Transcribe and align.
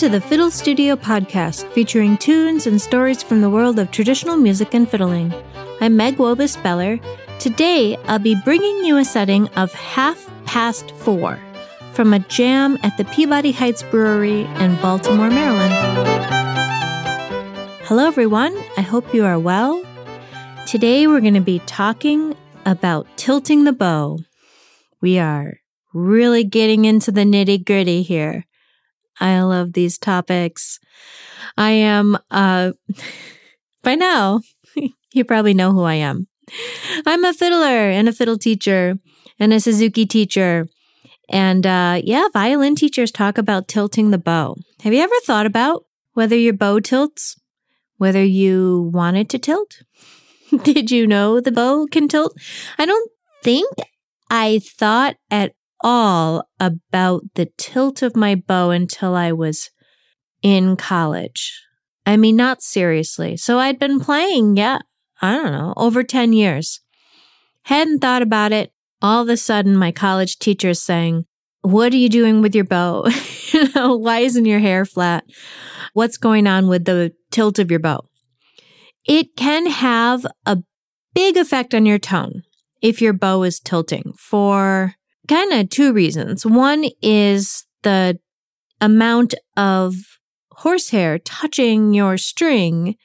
to 0.00 0.08
the 0.08 0.18
Fiddle 0.18 0.50
Studio 0.50 0.96
podcast, 0.96 1.70
featuring 1.72 2.16
tunes 2.16 2.66
and 2.66 2.80
stories 2.80 3.22
from 3.22 3.42
the 3.42 3.50
world 3.50 3.78
of 3.78 3.90
traditional 3.90 4.34
music 4.34 4.72
and 4.72 4.88
fiddling. 4.88 5.30
I'm 5.82 5.94
Meg 5.94 6.16
Wobus 6.16 6.56
Beller. 6.62 6.98
Today, 7.38 7.98
I'll 8.06 8.18
be 8.18 8.34
bringing 8.34 8.82
you 8.82 8.96
a 8.96 9.04
setting 9.04 9.46
of 9.56 9.74
Half 9.74 10.26
Past 10.46 10.92
Four 10.92 11.38
from 11.92 12.14
a 12.14 12.18
jam 12.18 12.78
at 12.82 12.96
the 12.96 13.04
Peabody 13.04 13.52
Heights 13.52 13.82
Brewery 13.82 14.44
in 14.60 14.74
Baltimore, 14.76 15.28
Maryland. 15.28 15.74
Hello, 17.84 18.06
everyone. 18.06 18.56
I 18.78 18.80
hope 18.80 19.12
you 19.12 19.26
are 19.26 19.38
well. 19.38 19.84
Today, 20.66 21.08
we're 21.08 21.20
going 21.20 21.34
to 21.34 21.42
be 21.42 21.58
talking 21.66 22.34
about 22.64 23.06
tilting 23.18 23.64
the 23.64 23.72
bow. 23.74 24.20
We 25.02 25.18
are 25.18 25.58
really 25.92 26.44
getting 26.44 26.86
into 26.86 27.12
the 27.12 27.24
nitty 27.24 27.66
gritty 27.66 28.00
here. 28.00 28.46
I 29.20 29.40
love 29.42 29.74
these 29.74 29.98
topics. 29.98 30.80
I 31.56 31.70
am, 31.70 32.18
uh, 32.30 32.72
by 33.82 33.94
now, 33.94 34.40
you 35.12 35.24
probably 35.24 35.54
know 35.54 35.72
who 35.72 35.82
I 35.82 35.94
am. 35.94 36.26
I'm 37.06 37.24
a 37.24 37.32
fiddler 37.32 37.90
and 37.90 38.08
a 38.08 38.12
fiddle 38.12 38.38
teacher 38.38 38.98
and 39.38 39.52
a 39.52 39.60
Suzuki 39.60 40.06
teacher. 40.06 40.68
And 41.28 41.66
uh, 41.66 42.00
yeah, 42.02 42.26
violin 42.32 42.74
teachers 42.74 43.12
talk 43.12 43.38
about 43.38 43.68
tilting 43.68 44.10
the 44.10 44.18
bow. 44.18 44.56
Have 44.82 44.92
you 44.92 45.00
ever 45.00 45.14
thought 45.24 45.46
about 45.46 45.84
whether 46.14 46.36
your 46.36 46.54
bow 46.54 46.80
tilts? 46.80 47.36
Whether 47.98 48.24
you 48.24 48.90
want 48.92 49.18
it 49.18 49.28
to 49.30 49.38
tilt? 49.38 49.82
Did 50.62 50.90
you 50.90 51.06
know 51.06 51.40
the 51.40 51.52
bow 51.52 51.86
can 51.86 52.08
tilt? 52.08 52.36
I 52.78 52.86
don't 52.86 53.10
think 53.44 53.70
I 54.30 54.60
thought 54.60 55.16
at 55.30 55.52
all 55.82 56.48
about 56.58 57.22
the 57.34 57.48
tilt 57.56 58.02
of 58.02 58.16
my 58.16 58.34
bow 58.34 58.70
until 58.70 59.14
I 59.14 59.32
was 59.32 59.70
in 60.42 60.76
college. 60.76 61.52
I 62.06 62.16
mean, 62.16 62.36
not 62.36 62.62
seriously. 62.62 63.36
So 63.36 63.58
I'd 63.58 63.78
been 63.78 64.00
playing, 64.00 64.56
yeah, 64.56 64.78
I 65.20 65.34
don't 65.34 65.52
know, 65.52 65.74
over 65.76 66.02
10 66.02 66.32
years. 66.32 66.80
Hadn't 67.64 68.00
thought 68.00 68.22
about 68.22 68.52
it. 68.52 68.72
All 69.02 69.22
of 69.22 69.28
a 69.28 69.36
sudden, 69.36 69.76
my 69.76 69.92
college 69.92 70.38
teacher 70.38 70.70
is 70.70 70.82
saying, 70.82 71.24
What 71.62 71.92
are 71.92 71.98
you 71.98 72.08
doing 72.08 72.42
with 72.42 72.54
your 72.54 72.64
bow? 72.64 73.06
you 73.52 73.68
know, 73.74 73.96
why 73.96 74.18
isn't 74.18 74.46
your 74.46 74.58
hair 74.58 74.84
flat? 74.84 75.24
What's 75.92 76.16
going 76.16 76.46
on 76.46 76.68
with 76.68 76.84
the 76.84 77.12
tilt 77.30 77.58
of 77.58 77.70
your 77.70 77.80
bow? 77.80 78.00
It 79.06 79.36
can 79.36 79.66
have 79.66 80.26
a 80.44 80.58
big 81.14 81.36
effect 81.36 81.74
on 81.74 81.86
your 81.86 81.98
tone 81.98 82.42
if 82.82 83.00
your 83.00 83.12
bow 83.12 83.42
is 83.42 83.60
tilting 83.60 84.12
for 84.18 84.94
kind 85.30 85.52
of 85.52 85.70
two 85.70 85.92
reasons. 85.92 86.44
One 86.44 86.86
is 87.00 87.64
the 87.84 88.18
amount 88.80 89.34
of 89.56 89.94
horsehair 90.50 91.20
touching 91.20 91.94
your 91.94 92.18
string. 92.18 92.96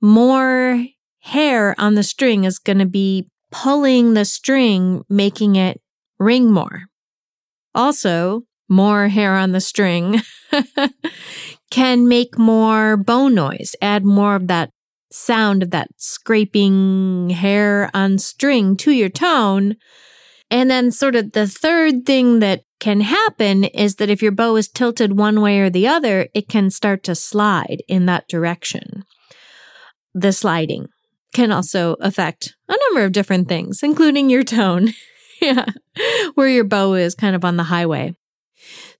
More 0.00 0.86
hair 1.20 1.74
on 1.78 1.94
the 1.94 2.02
string 2.02 2.44
is 2.44 2.58
going 2.58 2.78
to 2.78 2.86
be 2.86 3.28
pulling 3.50 4.14
the 4.14 4.24
string, 4.24 5.02
making 5.10 5.56
it 5.56 5.82
ring 6.18 6.50
more. 6.50 6.84
Also, 7.74 8.44
more 8.66 9.08
hair 9.08 9.36
on 9.36 9.52
the 9.52 9.60
string 9.60 10.22
can 11.70 12.08
make 12.08 12.38
more 12.38 12.96
bone 12.96 13.34
noise, 13.34 13.76
add 13.82 14.06
more 14.06 14.36
of 14.36 14.46
that 14.46 14.70
sound 15.10 15.62
of 15.62 15.70
that 15.70 15.88
scraping 15.98 17.28
hair 17.28 17.90
on 17.92 18.16
string 18.16 18.74
to 18.78 18.90
your 18.90 19.10
tone. 19.10 19.76
And 20.52 20.70
then, 20.70 20.92
sort 20.92 21.16
of, 21.16 21.32
the 21.32 21.46
third 21.46 22.04
thing 22.04 22.40
that 22.40 22.64
can 22.78 23.00
happen 23.00 23.64
is 23.64 23.96
that 23.96 24.10
if 24.10 24.20
your 24.20 24.32
bow 24.32 24.56
is 24.56 24.68
tilted 24.68 25.16
one 25.16 25.40
way 25.40 25.60
or 25.60 25.70
the 25.70 25.88
other, 25.88 26.28
it 26.34 26.46
can 26.46 26.70
start 26.70 27.02
to 27.04 27.14
slide 27.14 27.82
in 27.88 28.04
that 28.04 28.28
direction. 28.28 29.04
The 30.12 30.30
sliding 30.30 30.88
can 31.32 31.52
also 31.52 31.96
affect 32.00 32.54
a 32.68 32.76
number 32.84 33.06
of 33.06 33.12
different 33.12 33.48
things, 33.48 33.82
including 33.82 34.28
your 34.28 34.42
tone. 34.44 34.92
yeah, 35.40 35.64
where 36.34 36.48
your 36.48 36.64
bow 36.64 36.92
is 36.92 37.14
kind 37.14 37.34
of 37.34 37.46
on 37.46 37.56
the 37.56 37.64
highway. 37.64 38.14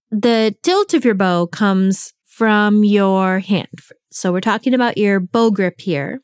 The 0.09 0.55
tilt 0.63 0.95
of 0.95 1.05
your 1.05 1.13
bow 1.13 1.45
comes 1.45 2.13
from 2.25 2.83
your 2.83 3.39
hand. 3.39 3.67
So 4.11 4.31
we're 4.31 4.41
talking 4.41 4.73
about 4.73 4.97
your 4.97 5.19
bow 5.19 5.51
grip 5.51 5.81
here. 5.81 6.19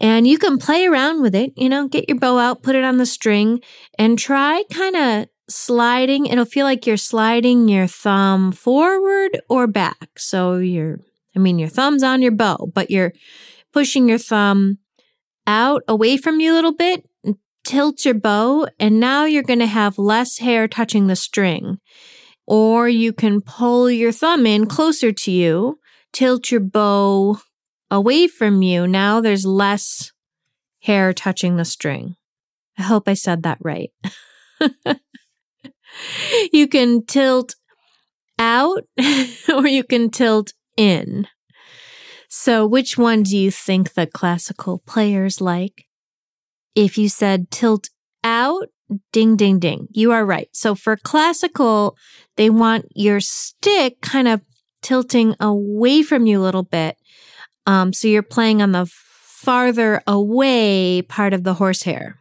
And 0.00 0.26
you 0.26 0.38
can 0.38 0.58
play 0.58 0.86
around 0.86 1.22
with 1.22 1.34
it, 1.34 1.52
you 1.56 1.68
know, 1.68 1.88
get 1.88 2.08
your 2.08 2.18
bow 2.18 2.38
out, 2.38 2.62
put 2.62 2.76
it 2.76 2.84
on 2.84 2.98
the 2.98 3.06
string, 3.06 3.60
and 3.98 4.18
try 4.18 4.62
kind 4.70 4.96
of 4.96 5.28
sliding. 5.48 6.26
It'll 6.26 6.44
feel 6.44 6.66
like 6.66 6.86
you're 6.86 6.96
sliding 6.96 7.68
your 7.68 7.86
thumb 7.86 8.52
forward 8.52 9.40
or 9.48 9.66
back. 9.66 10.18
So 10.18 10.56
you're, 10.56 11.00
I 11.34 11.38
mean, 11.38 11.58
your 11.58 11.68
thumb's 11.68 12.02
on 12.02 12.20
your 12.20 12.32
bow, 12.32 12.70
but 12.74 12.90
you're 12.90 13.12
pushing 13.72 14.08
your 14.08 14.18
thumb 14.18 14.78
out 15.46 15.82
away 15.88 16.16
from 16.16 16.40
you 16.40 16.52
a 16.52 16.56
little 16.56 16.74
bit, 16.74 17.08
tilt 17.64 18.04
your 18.04 18.14
bow, 18.14 18.66
and 18.78 19.00
now 19.00 19.24
you're 19.24 19.42
going 19.42 19.60
to 19.60 19.66
have 19.66 19.98
less 19.98 20.38
hair 20.38 20.68
touching 20.68 21.06
the 21.06 21.16
string. 21.16 21.78
Or 22.46 22.88
you 22.88 23.12
can 23.12 23.40
pull 23.40 23.90
your 23.90 24.12
thumb 24.12 24.46
in 24.46 24.66
closer 24.66 25.10
to 25.10 25.30
you, 25.32 25.80
tilt 26.12 26.50
your 26.50 26.60
bow 26.60 27.40
away 27.90 28.26
from 28.26 28.62
you. 28.62 28.86
Now 28.86 29.20
there's 29.20 29.46
less 29.46 30.12
hair 30.80 31.12
touching 31.12 31.56
the 31.56 31.64
string. 31.64 32.16
I 32.78 32.82
hope 32.82 33.08
I 33.08 33.14
said 33.14 33.42
that 33.42 33.58
right. 33.62 33.90
you 36.52 36.68
can 36.68 37.04
tilt 37.04 37.54
out 38.38 38.84
or 39.54 39.66
you 39.66 39.84
can 39.84 40.10
tilt 40.10 40.52
in. 40.76 41.26
So, 42.28 42.66
which 42.66 42.98
one 42.98 43.22
do 43.22 43.36
you 43.36 43.50
think 43.50 43.94
the 43.94 44.06
classical 44.06 44.82
players 44.86 45.40
like? 45.40 45.86
If 46.74 46.98
you 46.98 47.08
said 47.08 47.50
tilt 47.50 47.88
out, 48.24 48.68
ding, 49.12 49.36
ding, 49.36 49.58
ding, 49.58 49.88
you 49.90 50.12
are 50.12 50.26
right. 50.26 50.48
So, 50.52 50.74
for 50.74 50.96
classical, 50.96 51.96
they 52.36 52.50
want 52.50 52.86
your 52.94 53.20
stick 53.20 54.00
kind 54.02 54.28
of 54.28 54.42
tilting 54.82 55.34
away 55.40 56.02
from 56.02 56.26
you 56.26 56.40
a 56.40 56.44
little 56.44 56.62
bit. 56.62 56.96
Um, 57.66 57.92
so, 57.92 58.08
you're 58.08 58.22
playing 58.22 58.62
on 58.62 58.72
the 58.72 58.86
farther 58.86 60.02
away 60.06 61.02
part 61.02 61.32
of 61.32 61.44
the 61.44 61.54
horsehair. 61.54 62.18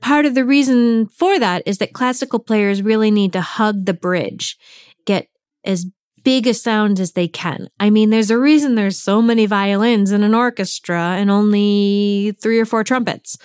Part 0.00 0.26
of 0.26 0.34
the 0.34 0.44
reason 0.44 1.06
for 1.06 1.38
that 1.38 1.62
is 1.64 1.78
that 1.78 1.92
classical 1.92 2.40
players 2.40 2.82
really 2.82 3.10
need 3.10 3.32
to 3.34 3.40
hug 3.40 3.86
the 3.86 3.94
bridge, 3.94 4.58
get 5.06 5.28
as 5.64 5.86
big 6.24 6.46
a 6.46 6.54
sound 6.54 7.00
as 7.00 7.12
they 7.12 7.28
can. 7.28 7.68
I 7.80 7.90
mean, 7.90 8.10
there's 8.10 8.30
a 8.30 8.38
reason 8.38 8.74
there's 8.74 8.98
so 8.98 9.22
many 9.22 9.46
violins 9.46 10.12
in 10.12 10.22
an 10.22 10.34
orchestra 10.34 11.16
and 11.18 11.30
only 11.30 12.36
three 12.40 12.58
or 12.58 12.64
four 12.64 12.84
trumpets. 12.84 13.38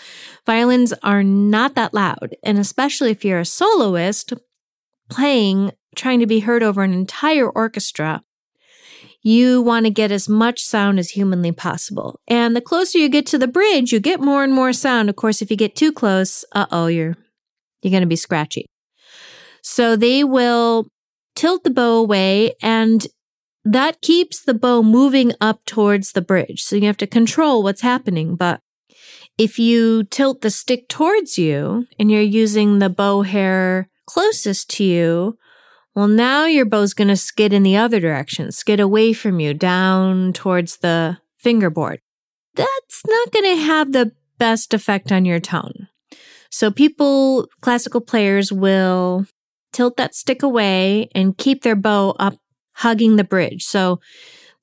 Violins 0.45 0.93
are 1.03 1.23
not 1.23 1.75
that 1.75 1.93
loud. 1.93 2.35
And 2.43 2.57
especially 2.57 3.11
if 3.11 3.23
you're 3.23 3.39
a 3.39 3.45
soloist 3.45 4.33
playing, 5.09 5.71
trying 5.95 6.19
to 6.19 6.27
be 6.27 6.41
heard 6.41 6.63
over 6.63 6.83
an 6.83 6.93
entire 6.93 7.49
orchestra, 7.49 8.23
you 9.27 9.61
want 9.61 9.85
to 9.85 9.89
get 9.89 10.09
as 10.09 10.29
much 10.29 10.63
sound 10.63 10.97
as 10.97 11.09
humanly 11.09 11.51
possible. 11.51 12.17
And 12.29 12.55
the 12.55 12.61
closer 12.61 12.97
you 12.97 13.09
get 13.09 13.25
to 13.27 13.37
the 13.37 13.47
bridge, 13.47 13.91
you 13.91 13.99
get 13.99 14.21
more 14.21 14.41
and 14.41 14.53
more 14.53 14.71
sound. 14.71 15.09
Of 15.09 15.17
course, 15.17 15.41
if 15.41 15.51
you 15.51 15.57
get 15.57 15.75
too 15.75 15.91
close, 15.91 16.45
uh 16.53 16.65
oh, 16.71 16.87
you're, 16.87 17.17
you're 17.81 17.91
going 17.91 18.01
to 18.01 18.07
be 18.07 18.15
scratchy. 18.15 18.65
So 19.61 19.97
they 19.97 20.23
will 20.23 20.87
tilt 21.35 21.65
the 21.65 21.69
bow 21.69 21.97
away 21.97 22.53
and 22.61 23.05
that 23.65 24.01
keeps 24.01 24.41
the 24.41 24.53
bow 24.53 24.81
moving 24.81 25.33
up 25.41 25.59
towards 25.65 26.13
the 26.13 26.21
bridge. 26.21 26.63
So 26.63 26.77
you 26.77 26.85
have 26.85 26.95
to 26.97 27.07
control 27.07 27.63
what's 27.63 27.81
happening. 27.81 28.37
But 28.37 28.61
if 29.37 29.59
you 29.59 30.05
tilt 30.05 30.39
the 30.39 30.49
stick 30.49 30.87
towards 30.87 31.37
you 31.37 31.85
and 31.99 32.09
you're 32.09 32.21
using 32.21 32.79
the 32.79 32.89
bow 32.89 33.23
hair 33.23 33.89
closest 34.05 34.69
to 34.77 34.85
you, 34.85 35.37
well, 35.97 36.07
now 36.07 36.45
your 36.45 36.65
bow's 36.65 36.93
going 36.93 37.07
to 37.07 37.15
skid 37.15 37.51
in 37.51 37.63
the 37.63 37.75
other 37.75 37.99
direction, 37.99 38.51
skid 38.51 38.79
away 38.79 39.13
from 39.13 39.39
you 39.39 39.55
down 39.55 40.31
towards 40.31 40.77
the 40.77 41.17
fingerboard. 41.37 42.01
That's 42.53 43.01
not 43.07 43.31
going 43.31 43.55
to 43.55 43.63
have 43.63 43.93
the 43.93 44.11
best 44.37 44.75
effect 44.75 45.11
on 45.11 45.25
your 45.25 45.39
tone. 45.39 45.87
So 46.51 46.69
people, 46.69 47.47
classical 47.61 47.99
players 47.99 48.51
will 48.51 49.25
tilt 49.73 49.97
that 49.97 50.13
stick 50.13 50.43
away 50.43 51.09
and 51.15 51.35
keep 51.35 51.63
their 51.63 51.75
bow 51.75 52.15
up 52.19 52.35
hugging 52.73 53.15
the 53.15 53.23
bridge. 53.23 53.63
So 53.63 53.99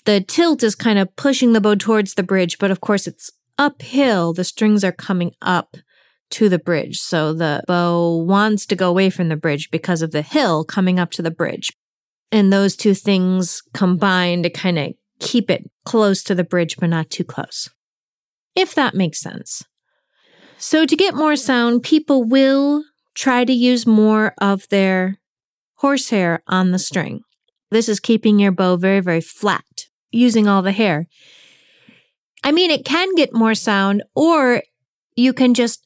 the 0.05 0.21
tilt 0.21 0.63
is 0.63 0.77
kind 0.77 1.01
of 1.01 1.17
pushing 1.17 1.53
the 1.53 1.61
bow 1.61 1.75
towards 1.75 2.15
the 2.15 2.23
bridge, 2.23 2.61
but 2.61 2.71
of 2.71 2.81
course 2.81 3.09
it's 3.09 3.33
uphill. 3.59 4.35
The 4.35 4.45
strings 4.45 4.85
are 4.85 4.93
coming 4.93 5.33
up 5.43 5.79
to 6.35 6.49
the 6.49 6.59
bridge. 6.59 6.99
So 6.99 7.33
the 7.33 7.63
bow 7.69 8.17
wants 8.17 8.67
to 8.67 8.75
go 8.77 8.91
away 8.91 9.09
from 9.09 9.29
the 9.29 9.37
bridge 9.37 9.71
because 9.71 10.03
of 10.03 10.11
the 10.11 10.23
hill 10.23 10.65
coming 10.65 10.99
up 10.99 11.13
to 11.13 11.23
the 11.23 11.31
bridge. 11.31 11.71
And 12.33 12.53
those 12.53 12.75
two 12.75 12.95
things 12.95 13.63
combine 13.73 14.43
to 14.43 14.51
kind 14.51 14.79
of 14.79 14.95
keep 15.21 15.49
it 15.49 15.71
close 15.85 16.25
to 16.25 16.35
the 16.35 16.43
bridge, 16.43 16.77
but 16.77 16.89
not 16.89 17.09
too 17.09 17.23
close. 17.23 17.71
If 18.57 18.75
that 18.75 18.97
makes 18.97 19.21
sense. 19.21 19.63
So 20.59 20.87
to 20.87 20.97
get 20.97 21.15
more 21.15 21.37
sound, 21.37 21.85
people 21.85 22.25
will 22.25 22.83
try 23.15 23.45
to 23.45 23.53
use 23.53 23.87
more 23.87 24.35
of 24.41 24.69
their 24.71 25.21
horsehair 25.77 26.43
on 26.49 26.73
the 26.73 26.81
string. 26.81 27.21
This 27.71 27.89
is 27.89 28.01
keeping 28.01 28.41
your 28.41 28.51
bow 28.51 28.77
very, 28.77 29.01
very 29.01 29.21
flat 29.21 29.87
using 30.11 30.49
all 30.49 30.63
the 30.63 30.73
hair. 30.73 31.07
I 32.43 32.51
mean, 32.51 32.73
it 32.73 32.85
can 32.85 33.15
get 33.15 33.33
more 33.33 33.55
sound, 33.55 34.03
or 34.17 34.63
you 35.15 35.33
can 35.33 35.55
just 35.55 35.84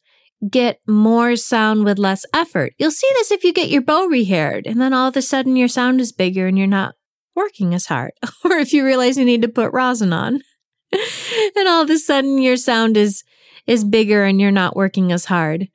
get 0.50 0.80
more 0.86 1.36
sound 1.36 1.84
with 1.84 1.98
less 1.98 2.24
effort. 2.32 2.74
You'll 2.78 2.90
see 2.90 3.08
this 3.14 3.30
if 3.30 3.44
you 3.44 3.52
get 3.52 3.70
your 3.70 3.82
bow 3.82 4.08
rehaired, 4.08 4.66
and 4.66 4.80
then 4.80 4.92
all 4.92 5.08
of 5.08 5.16
a 5.16 5.22
sudden 5.22 5.56
your 5.56 5.68
sound 5.68 6.00
is 6.00 6.12
bigger 6.12 6.46
and 6.46 6.56
you're 6.56 6.66
not 6.66 6.94
working 7.34 7.74
as 7.74 7.86
hard. 7.86 8.12
or 8.44 8.52
if 8.52 8.72
you 8.72 8.84
realize 8.84 9.16
you 9.16 9.24
need 9.24 9.42
to 9.42 9.48
put 9.48 9.72
rosin 9.72 10.12
on, 10.12 10.40
and 10.92 11.68
all 11.68 11.82
of 11.82 11.90
a 11.90 11.98
sudden 11.98 12.38
your 12.38 12.56
sound 12.56 12.96
is 12.96 13.24
is 13.66 13.84
bigger 13.84 14.24
and 14.24 14.40
you're 14.40 14.50
not 14.50 14.76
working 14.76 15.12
as 15.12 15.26
hard. 15.26 15.68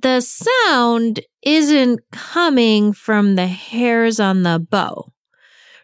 The 0.00 0.20
sound 0.20 1.20
isn't 1.42 2.00
coming 2.10 2.92
from 2.92 3.36
the 3.36 3.46
hairs 3.46 4.18
on 4.18 4.42
the 4.42 4.58
bow. 4.58 5.12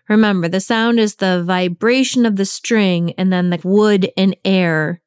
Remember, 0.08 0.48
the 0.48 0.60
sound 0.60 0.98
is 0.98 1.16
the 1.16 1.44
vibration 1.44 2.26
of 2.26 2.36
the 2.36 2.46
string 2.46 3.12
and 3.12 3.32
then 3.32 3.50
the 3.50 3.60
wood 3.62 4.10
and 4.16 4.36
air 4.44 5.00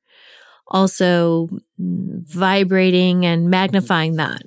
also 0.71 1.47
vibrating 1.77 3.25
and 3.25 3.49
magnifying 3.49 4.15
that. 4.15 4.41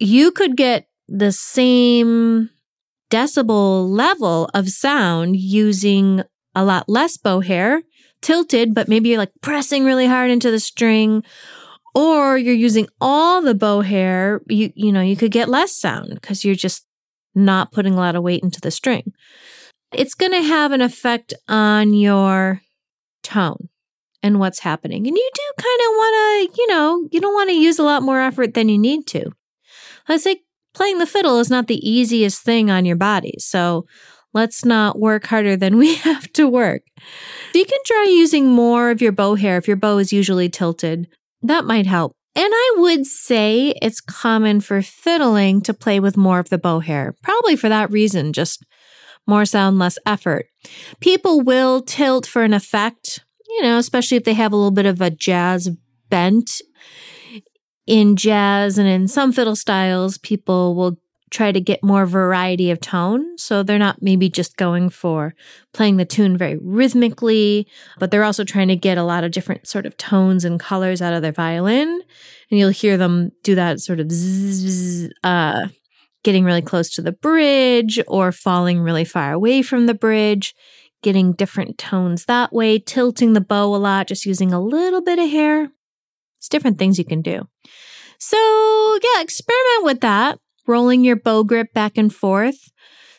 You 0.00 0.32
could 0.32 0.56
get 0.56 0.86
the 1.08 1.32
same 1.32 2.50
decibel 3.10 3.88
level 3.88 4.50
of 4.54 4.68
sound 4.68 5.36
using 5.36 6.22
a 6.54 6.64
lot 6.64 6.88
less 6.88 7.16
bow 7.16 7.40
hair, 7.40 7.82
tilted, 8.22 8.74
but 8.74 8.88
maybe 8.88 9.10
you're 9.10 9.18
like 9.18 9.32
pressing 9.40 9.84
really 9.84 10.06
hard 10.06 10.30
into 10.30 10.50
the 10.50 10.60
string, 10.60 11.22
or 11.94 12.36
you're 12.36 12.54
using 12.54 12.88
all 13.00 13.42
the 13.42 13.54
bow 13.54 13.82
hair, 13.82 14.40
you 14.48 14.72
you 14.74 14.90
know, 14.90 15.02
you 15.02 15.16
could 15.16 15.30
get 15.30 15.48
less 15.48 15.76
sound 15.76 16.14
because 16.14 16.44
you're 16.44 16.54
just 16.54 16.86
not 17.34 17.72
putting 17.72 17.94
a 17.94 17.98
lot 17.98 18.16
of 18.16 18.22
weight 18.22 18.42
into 18.42 18.60
the 18.60 18.70
string. 18.70 19.12
It's 19.92 20.14
going 20.14 20.32
to 20.32 20.42
have 20.42 20.72
an 20.72 20.80
effect 20.80 21.34
on 21.48 21.94
your 21.94 22.62
tone 23.22 23.68
and 24.24 24.40
what's 24.40 24.60
happening. 24.60 25.06
And 25.06 25.16
you 25.16 25.30
do 25.34 25.42
kind 25.58 25.80
of 25.80 25.96
want 25.96 26.14
to, 26.50 26.62
you 26.62 26.66
know, 26.68 27.08
you 27.12 27.20
don't 27.20 27.34
want 27.34 27.50
to 27.50 27.56
use 27.56 27.78
a 27.78 27.84
lot 27.84 28.02
more 28.02 28.20
effort 28.20 28.54
than 28.54 28.70
you 28.70 28.78
need 28.78 29.06
to. 29.08 29.30
Let's 30.08 30.24
say 30.24 30.40
playing 30.72 30.98
the 30.98 31.06
fiddle 31.06 31.38
is 31.38 31.50
not 31.50 31.66
the 31.66 31.88
easiest 31.88 32.42
thing 32.42 32.70
on 32.70 32.86
your 32.86 32.96
body. 32.96 33.34
So 33.38 33.84
let's 34.32 34.64
not 34.64 34.98
work 34.98 35.26
harder 35.26 35.56
than 35.56 35.76
we 35.78 35.96
have 35.96 36.32
to 36.32 36.48
work. 36.48 36.82
You 37.54 37.66
can 37.66 37.78
try 37.84 38.06
using 38.08 38.48
more 38.48 38.90
of 38.90 39.02
your 39.02 39.12
bow 39.12 39.34
hair 39.34 39.58
if 39.58 39.68
your 39.68 39.76
bow 39.76 39.98
is 39.98 40.10
usually 40.10 40.48
tilted. 40.48 41.06
That 41.42 41.66
might 41.66 41.86
help. 41.86 42.16
And 42.34 42.50
I 42.50 42.74
would 42.78 43.06
say 43.06 43.74
it's 43.82 44.00
common 44.00 44.60
for 44.60 44.80
fiddling 44.80 45.60
to 45.62 45.74
play 45.74 46.00
with 46.00 46.16
more 46.16 46.38
of 46.38 46.48
the 46.48 46.58
bow 46.58 46.80
hair, 46.80 47.14
probably 47.22 47.56
for 47.56 47.68
that 47.68 47.92
reason, 47.92 48.32
just 48.32 48.64
more 49.26 49.44
sound, 49.44 49.78
less 49.78 49.98
effort. 50.06 50.46
People 51.00 51.42
will 51.42 51.82
tilt 51.82 52.26
for 52.26 52.42
an 52.42 52.54
effect, 52.54 53.23
you 53.54 53.62
know, 53.62 53.78
especially 53.78 54.16
if 54.16 54.24
they 54.24 54.34
have 54.34 54.52
a 54.52 54.56
little 54.56 54.70
bit 54.70 54.86
of 54.86 55.00
a 55.00 55.10
jazz 55.10 55.70
bent. 56.10 56.60
In 57.86 58.16
jazz 58.16 58.78
and 58.78 58.88
in 58.88 59.08
some 59.08 59.30
fiddle 59.30 59.56
styles, 59.56 60.16
people 60.18 60.74
will 60.74 60.98
try 61.30 61.50
to 61.50 61.60
get 61.60 61.82
more 61.82 62.06
variety 62.06 62.70
of 62.70 62.80
tone. 62.80 63.36
So 63.36 63.62
they're 63.62 63.78
not 63.78 64.00
maybe 64.00 64.28
just 64.28 64.56
going 64.56 64.88
for 64.88 65.34
playing 65.72 65.96
the 65.96 66.04
tune 66.04 66.36
very 66.36 66.58
rhythmically, 66.62 67.66
but 67.98 68.10
they're 68.10 68.24
also 68.24 68.44
trying 68.44 68.68
to 68.68 68.76
get 68.76 68.98
a 68.98 69.02
lot 69.02 69.24
of 69.24 69.32
different 69.32 69.66
sort 69.66 69.84
of 69.84 69.96
tones 69.96 70.44
and 70.44 70.60
colors 70.60 71.02
out 71.02 71.12
of 71.12 71.22
their 71.22 71.32
violin. 71.32 71.88
And 72.50 72.58
you'll 72.58 72.70
hear 72.70 72.96
them 72.96 73.32
do 73.42 73.56
that 73.56 73.80
sort 73.80 74.00
of 74.00 74.10
zzz, 74.10 75.10
uh, 75.24 75.66
getting 76.22 76.44
really 76.44 76.62
close 76.62 76.88
to 76.94 77.02
the 77.02 77.12
bridge 77.12 78.00
or 78.06 78.30
falling 78.30 78.80
really 78.80 79.04
far 79.04 79.32
away 79.32 79.62
from 79.62 79.86
the 79.86 79.94
bridge, 79.94 80.54
getting 81.04 81.34
different 81.34 81.78
tones 81.78 82.24
that 82.24 82.52
way, 82.52 82.80
tilting 82.80 83.34
the 83.34 83.40
bow 83.40 83.72
a 83.74 83.76
lot, 83.76 84.08
just 84.08 84.26
using 84.26 84.52
a 84.52 84.60
little 84.60 85.00
bit 85.00 85.20
of 85.20 85.30
hair. 85.30 85.70
It's 86.38 86.48
different 86.48 86.78
things 86.78 86.98
you 86.98 87.04
can 87.04 87.22
do. 87.22 87.46
So, 88.18 88.98
yeah, 89.02 89.22
experiment 89.22 89.84
with 89.84 90.00
that 90.00 90.38
rolling 90.66 91.04
your 91.04 91.16
bow 91.16 91.44
grip 91.44 91.72
back 91.72 91.96
and 91.96 92.14
forth. 92.14 92.70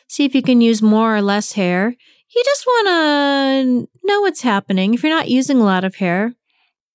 See 0.08 0.24
if 0.24 0.34
you 0.34 0.42
can 0.42 0.60
use 0.60 0.82
more 0.82 1.16
or 1.16 1.22
less 1.22 1.52
hair. 1.52 1.94
You 2.34 2.42
just 2.44 2.66
want 2.66 2.88
to 2.88 3.88
know 4.04 4.20
what's 4.20 4.42
happening. 4.42 4.94
If 4.94 5.02
you're 5.02 5.14
not 5.14 5.28
using 5.28 5.58
a 5.58 5.64
lot 5.64 5.84
of 5.84 5.96
hair 5.96 6.34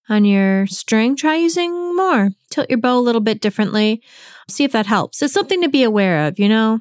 on 0.09 0.25
your 0.25 0.67
string, 0.67 1.15
try 1.15 1.35
using 1.35 1.95
more. 1.95 2.31
Tilt 2.49 2.69
your 2.69 2.79
bow 2.79 2.97
a 2.97 3.01
little 3.01 3.21
bit 3.21 3.41
differently. 3.41 4.01
See 4.49 4.63
if 4.63 4.71
that 4.73 4.85
helps. 4.85 5.21
It's 5.21 5.33
something 5.33 5.61
to 5.61 5.69
be 5.69 5.83
aware 5.83 6.27
of, 6.27 6.37
you 6.37 6.49
know, 6.49 6.79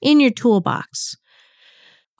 in 0.00 0.20
your 0.20 0.30
toolbox. 0.30 1.16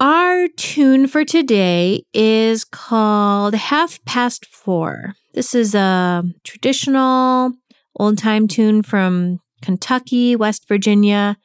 Our 0.00 0.48
tune 0.48 1.06
for 1.06 1.24
today 1.24 2.04
is 2.12 2.64
called 2.64 3.54
Half 3.54 4.04
Past 4.04 4.46
Four. 4.46 5.14
This 5.34 5.54
is 5.54 5.74
a 5.74 6.24
traditional 6.42 7.52
old 7.98 8.18
time 8.18 8.48
tune 8.48 8.82
from 8.82 9.38
Kentucky, 9.60 10.34
West 10.34 10.66
Virginia 10.66 11.36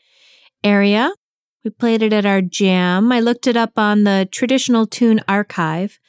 area. 0.64 1.12
We 1.64 1.70
played 1.72 2.02
it 2.02 2.14
at 2.14 2.26
our 2.26 2.42
jam. 2.42 3.12
I 3.12 3.20
looked 3.20 3.46
it 3.46 3.58
up 3.58 3.78
on 3.78 4.06
the 4.06 4.28
Traditional 4.32 4.88
Tune 4.88 5.22
Archive. 5.28 6.00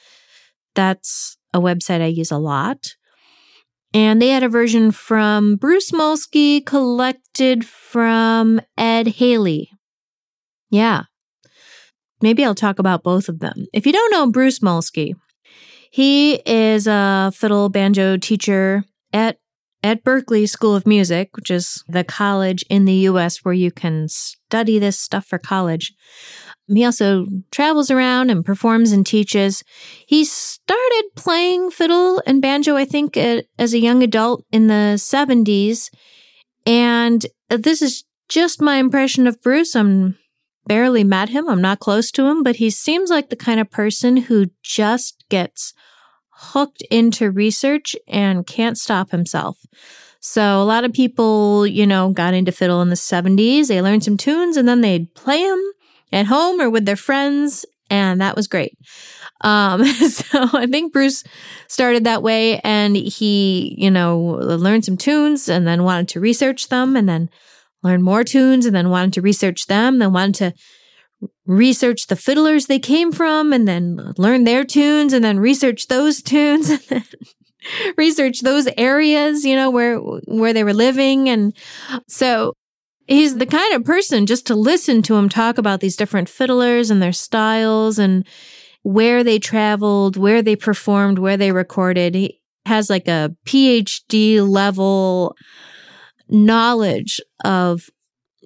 That's 0.75 1.37
a 1.53 1.61
website 1.61 2.01
I 2.01 2.07
use 2.07 2.31
a 2.31 2.39
lot. 2.39 2.95
And 3.93 4.23
they 4.23 4.29
had 4.29 4.43
a 4.43 4.49
version 4.49 4.93
from 4.93 5.57
Bruce 5.57 5.91
Molsky 5.91 6.65
collected 6.65 7.67
from 7.67 8.61
Ed 8.77 9.09
Haley. 9.09 9.71
Yeah. 10.71 11.05
Maybe 12.21 12.45
I'll 12.45 12.55
talk 12.55 12.79
about 12.79 13.03
both 13.03 13.29
of 13.29 13.39
them. 13.39 13.67
If 13.73 13.87
you 13.87 13.93
don't 13.93 14.11
know 14.11 14.31
Bruce 14.31 14.59
Molsky, 14.59 15.15
he 15.91 16.35
is 16.45 16.87
a 16.87 17.33
fiddle 17.35 17.69
banjo 17.69 18.17
teacher 18.17 18.85
at 19.13 19.39
at 19.85 20.03
Berklee 20.03 20.49
School 20.49 20.75
of 20.75 20.89
Music, 20.89 21.37
which 21.37 21.51
is 21.51 21.85
the 21.89 22.03
college 22.03 22.65
in 22.69 22.85
the 22.85 23.07
US 23.11 23.45
where 23.45 23.55
you 23.55 23.71
can 23.71 24.09
study 24.09 24.79
this 24.79 24.99
stuff 24.99 25.25
for 25.27 25.39
college. 25.39 25.95
He 26.67 26.85
also 26.85 27.27
travels 27.51 27.91
around 27.91 28.29
and 28.31 28.45
performs 28.45 28.93
and 28.93 29.07
teaches. 29.07 29.63
He 30.07 30.25
started 30.25 31.05
playing 31.15 31.71
fiddle 31.71 32.21
and 32.27 32.43
banjo, 32.43 32.77
I 32.77 32.85
think, 32.85 33.17
as 33.17 33.73
a 33.73 33.79
young 33.79 34.03
adult 34.03 34.45
in 34.53 34.67
the 34.67 34.97
70s. 34.97 35.91
And 36.67 37.25
this 37.49 37.81
is 37.81 38.05
just 38.29 38.61
my 38.61 38.77
impression 38.77 39.27
of 39.27 39.41
Bruce. 39.41 39.75
I'm 39.75 40.19
barely 40.69 41.03
met 41.03 41.31
him. 41.31 41.49
I'm 41.49 41.63
not 41.63 41.81
close 41.81 42.13
to 42.13 42.27
him, 42.27 42.43
but 42.45 42.57
he 42.57 42.71
seems 42.71 43.11
like 43.11 43.31
the 43.31 43.37
kind 43.37 43.59
of 43.59 43.71
person 43.71 44.19
who 44.19 44.47
just 44.63 45.25
gets 45.29 45.75
hooked 46.31 46.83
into 46.91 47.31
research 47.31 47.97
and 48.07 48.47
can't 48.47 48.79
stop 48.79 49.11
himself. 49.11 49.59
So 50.21 50.63
a 50.63 50.65
lot 50.65 50.85
of 50.85 50.93
people, 50.93 51.67
you 51.67 51.87
know, 51.87 52.11
got 52.11 52.35
into 52.35 52.53
fiddle 52.53 52.83
in 52.83 52.91
the 52.91 52.95
70s. 52.95 53.69
They 53.69 53.83
learned 53.83 54.05
some 54.05 54.17
tunes 54.17 54.57
and 54.57 54.69
then 54.69 54.81
they'd 54.81 55.13
play 55.15 55.43
them 55.43 55.73
at 56.13 56.27
home 56.27 56.61
or 56.61 56.71
with 56.71 56.85
their 56.85 56.97
friends. 56.97 57.65
And 57.91 58.21
that 58.21 58.37
was 58.37 58.47
great. 58.47 58.77
Um, 59.41 59.85
so 60.11 60.49
I 60.53 60.67
think 60.67 60.93
Bruce 60.93 61.25
started 61.69 62.05
that 62.05 62.23
way 62.23 62.61
and 62.61 62.97
he, 62.97 63.75
you 63.79 63.91
know, 63.91 64.19
learned 64.19 64.85
some 64.85 64.97
tunes 64.97 65.49
and 65.49 65.67
then 65.67 65.85
wanted 65.85 66.09
to 66.09 66.21
research 66.21 66.69
them 66.69 66.97
and 66.97 67.09
then 67.09 67.31
learn 67.83 68.03
more 68.03 68.25
tunes 68.25 68.67
and 68.67 68.75
then 68.75 68.91
wanted 68.91 69.13
to 69.15 69.23
research 69.23 69.67
them, 69.67 69.99
then 69.99 70.13
wanted 70.13 70.35
to 70.35 70.53
research 71.47 72.07
the 72.07 72.17
fiddlers 72.17 72.67
they 72.67 72.79
came 72.79 73.11
from 73.11 73.53
and 73.53 73.67
then 73.67 74.13
learn 74.19 74.45
their 74.45 74.65
tunes 74.65 75.13
and 75.13 75.25
then 75.25 75.41
research 75.41 75.89
those 75.89 76.23
tunes 76.23 76.71
and 76.71 76.81
then 76.89 77.05
research 77.97 78.41
those 78.41 78.69
areas, 78.77 79.45
you 79.45 79.57
know, 79.57 79.71
where 79.71 79.99
where 79.99 80.53
they 80.53 80.65
were 80.65 80.75
living 80.75 81.29
and 81.29 81.57
so 82.07 82.53
he's 83.07 83.39
the 83.39 83.47
kind 83.47 83.75
of 83.75 83.85
person 83.85 84.27
just 84.27 84.47
to 84.47 84.55
listen 84.55 85.03
to 85.03 85.17
him 85.17 85.29
talk 85.29 85.59
about 85.59 85.81
these 85.81 85.97
different 85.97 86.29
fiddlers 86.29 86.91
and 86.91 87.03
their 87.03 87.13
styles 87.13 87.99
and 87.99 88.27
where 88.83 89.25
they 89.25 89.39
traveled, 89.39 90.17
where 90.17 90.43
they 90.43 90.55
performed, 90.55 91.19
where 91.19 91.37
they 91.37 91.51
recorded. 91.51 92.15
He 92.15 92.41
has 92.67 92.89
like 92.89 93.09
a 93.09 93.35
PhD 93.47 94.47
level 94.47 95.35
knowledge 96.29 97.21
of 97.45 97.91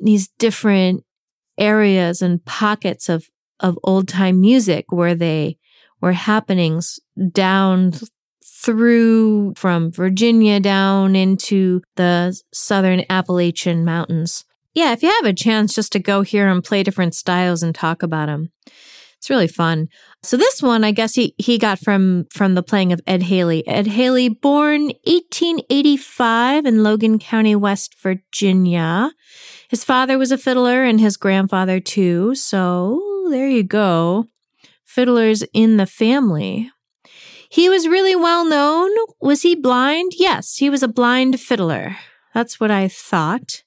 these 0.03 0.29
different 0.39 1.05
areas 1.59 2.23
and 2.23 2.45
pockets 2.45 3.09
of, 3.09 3.29
of 3.61 3.79
old 3.85 4.09
time 4.09 4.41
music 4.41 4.87
where 4.91 5.15
they 5.15 5.59
were 6.01 6.13
happenings 6.13 6.99
down 7.31 7.93
through 8.45 9.55
from 9.55 9.91
Virginia 9.91 10.61
down 10.61 11.17
into 11.17 11.83
the 11.97 12.39
southern 12.53 13.05
Appalachian 13.11 13.85
Mountains. 13.85 14.45
Yeah, 14.75 14.93
if 14.93 15.03
you 15.03 15.11
have 15.11 15.27
a 15.27 15.35
chance 15.35 15.75
just 15.75 15.93
to 15.93 15.99
go 15.99 16.23
here 16.23 16.49
and 16.49 16.65
play 16.65 16.83
different 16.83 17.15
styles 17.15 17.63
and 17.63 17.75
talk 17.75 18.03
about 18.03 18.27
them, 18.27 18.51
it's 19.23 19.31
really 19.31 19.47
fun. 19.47 19.87
So 20.25 20.37
this 20.37 20.61
one, 20.61 20.83
I 20.83 20.91
guess 20.91 21.15
he, 21.15 21.33
he 21.39 21.57
got 21.57 21.79
from, 21.79 22.27
from 22.33 22.57
the 22.57 22.63
playing 22.63 22.93
of 22.93 23.01
Ed 23.07 23.23
Haley. 23.23 23.65
Ed 23.69 23.87
Haley, 23.87 24.29
born 24.29 24.87
1885 25.05 26.67
in 26.67 26.83
Logan 26.83 27.21
County, 27.21 27.55
West 27.55 27.95
Virginia. 28.03 29.13
His 29.69 29.85
father 29.85 30.19
was 30.19 30.33
a 30.33 30.39
fiddler 30.39 30.83
and 30.83 30.99
his 30.99 31.17
grandfather 31.17 31.79
too. 31.79 32.35
So 32.35 33.01
there 33.31 33.49
you 33.49 33.63
go. 33.63 34.27
Fiddlers 34.85 35.45
in 35.55 35.77
the 35.77 35.87
family. 35.87 36.73
He 37.49 37.69
was 37.69 37.87
really 37.87 38.17
well 38.17 38.45
known. 38.45 38.91
Was 39.21 39.43
he 39.43 39.55
blind? 39.55 40.15
Yes, 40.17 40.57
he 40.57 40.69
was 40.69 40.83
a 40.83 40.89
blind 40.89 41.39
fiddler. 41.39 41.97
That's 42.35 42.59
what 42.59 42.73
I 42.73 42.89
thought. 42.89 43.63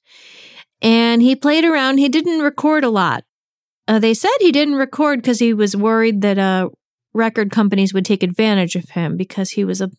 And 0.81 1.21
he 1.21 1.33
played 1.33 1.63
around. 1.63 1.99
He 1.99 2.09
didn't 2.09 2.41
record 2.41 2.83
a 2.83 2.89
lot. 2.89 3.23
Uh, 3.87 3.99
they 3.99 4.13
said 4.13 4.31
he 4.39 4.51
didn't 4.51 4.75
record 4.75 5.21
because 5.21 5.39
he 5.39 5.53
was 5.53 5.75
worried 5.75 6.21
that 6.21 6.39
uh, 6.39 6.69
record 7.13 7.51
companies 7.51 7.93
would 7.93 8.05
take 8.05 8.23
advantage 8.23 8.75
of 8.75 8.89
him 8.89 9.15
because 9.15 9.51
he 9.51 9.63
was 9.63 9.81
a, 9.81 9.91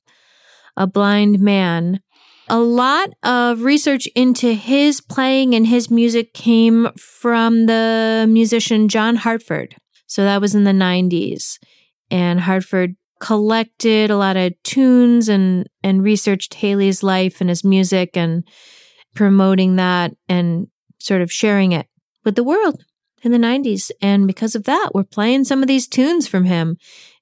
a 0.77 0.87
blind 0.87 1.41
man. 1.41 2.01
A 2.49 2.59
lot 2.59 3.11
of 3.23 3.63
research 3.63 4.07
into 4.15 4.53
his 4.53 5.01
playing 5.01 5.55
and 5.55 5.67
his 5.67 5.91
music 5.91 6.33
came 6.33 6.89
from 6.97 7.67
the 7.67 8.27
musician 8.29 8.89
John 8.89 9.17
Hartford. 9.17 9.77
So 10.07 10.25
that 10.25 10.41
was 10.41 10.55
in 10.55 10.65
the 10.65 10.71
90s. 10.71 11.59
And 12.11 12.41
Hartford 12.41 12.95
collected 13.19 14.11
a 14.11 14.17
lot 14.17 14.37
of 14.37 14.53
tunes 14.63 15.29
and, 15.29 15.69
and 15.83 16.03
researched 16.03 16.55
Haley's 16.55 17.03
life 17.03 17.41
and 17.41 17.51
his 17.51 17.65
music 17.65 18.17
and 18.17 18.45
promoting 19.15 19.77
that 19.77 20.13
and 20.29 20.69
sort 20.99 21.23
of 21.23 21.33
sharing 21.33 21.73
it 21.73 21.87
with 22.25 22.37
the 22.37 22.45
world 22.45 22.85
in 23.23 23.33
the 23.33 23.39
90s. 23.39 23.91
And 24.01 24.27
because 24.27 24.55
of 24.55 24.65
that, 24.65 24.91
we're 24.95 25.05
playing 25.05 25.45
some 25.45 25.63
of 25.63 25.69
these 25.69 25.89
tunes 25.89 26.29
from 26.29 26.45
him, 26.45 26.77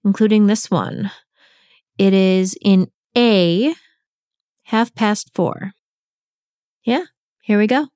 including 0.04 0.46
this 0.46 0.70
one. 0.70 1.10
It 1.98 2.12
is 2.12 2.56
in 2.60 2.88
A, 3.16 3.74
half 4.64 4.94
past 4.94 5.30
four. 5.34 5.72
Yeah, 6.84 7.04
here 7.40 7.58
we 7.58 7.66
go. 7.66 7.88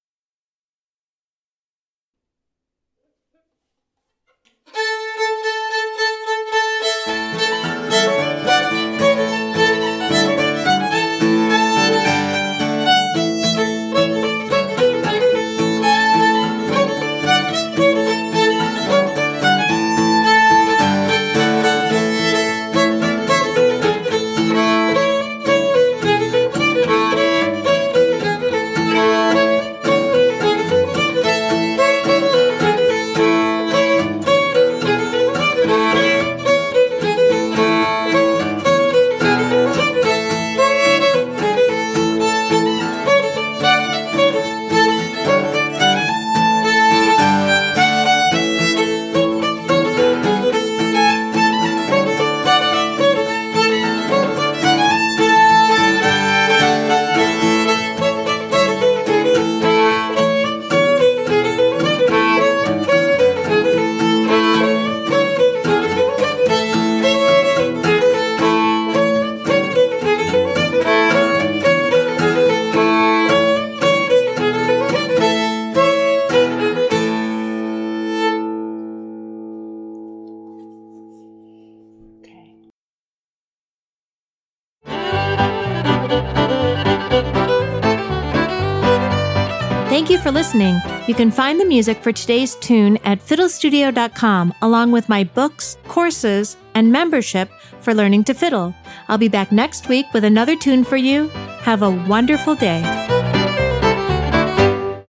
Thank 90.09 90.21
you 90.21 90.25
for 90.25 90.33
listening. 90.33 90.81
You 91.07 91.15
can 91.15 91.31
find 91.31 91.61
the 91.61 91.67
music 91.67 92.03
for 92.03 92.13
today's 92.13 92.55
tune 92.55 92.97
at 93.05 93.21
fiddlestudio.com, 93.21 94.55
along 94.63 94.91
with 94.91 95.07
my 95.11 95.23
books, 95.23 95.77
courses, 95.87 96.57
and 96.75 96.91
membership 96.91 97.51
for 97.81 97.93
learning 97.93 98.25
to 98.25 98.33
fiddle. 98.33 98.75
I'll 99.09 99.19
be 99.19 99.29
back 99.29 99.53
next 99.53 99.91
week 99.91 100.07
with 100.15 100.25
another 100.25 100.57
tune 100.57 100.83
for 100.83 100.97
you. 100.97 101.29
Have 101.61 101.83
a 101.83 101.91
wonderful 101.91 102.55
day. 102.55 103.18